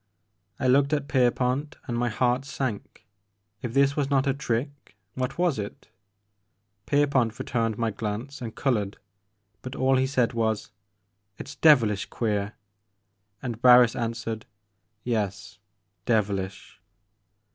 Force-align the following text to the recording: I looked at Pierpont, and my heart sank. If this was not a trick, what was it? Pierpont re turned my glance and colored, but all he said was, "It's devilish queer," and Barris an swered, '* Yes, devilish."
I 0.59 0.65
looked 0.67 0.93
at 0.93 1.07
Pierpont, 1.07 1.77
and 1.85 1.95
my 1.95 2.09
heart 2.09 2.43
sank. 2.43 3.05
If 3.61 3.75
this 3.75 3.95
was 3.95 4.09
not 4.09 4.25
a 4.25 4.33
trick, 4.33 4.95
what 5.13 5.37
was 5.37 5.59
it? 5.59 5.89
Pierpont 6.87 7.37
re 7.37 7.45
turned 7.45 7.77
my 7.77 7.91
glance 7.91 8.41
and 8.41 8.55
colored, 8.55 8.97
but 9.61 9.75
all 9.75 9.97
he 9.97 10.07
said 10.07 10.33
was, 10.33 10.71
"It's 11.37 11.53
devilish 11.55 12.07
queer," 12.07 12.53
and 13.43 13.61
Barris 13.61 13.93
an 13.95 14.13
swered, 14.13 14.45
'* 14.79 15.03
Yes, 15.03 15.59
devilish." 16.07 16.81